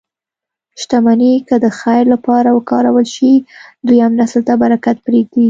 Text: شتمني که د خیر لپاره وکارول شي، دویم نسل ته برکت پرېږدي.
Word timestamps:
شتمني 0.81 1.33
که 1.49 1.55
د 1.63 1.65
خیر 1.79 2.03
لپاره 2.13 2.49
وکارول 2.57 3.05
شي، 3.15 3.33
دویم 3.87 4.11
نسل 4.19 4.41
ته 4.47 4.53
برکت 4.63 4.97
پرېږدي. 5.05 5.39